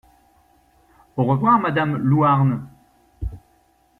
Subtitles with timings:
[1.15, 2.67] Au revoir madame Louarn.